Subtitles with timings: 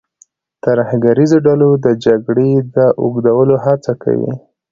[0.63, 4.33] ترهګریزو ډلو د جګړې د اوږدولو هڅه کوي.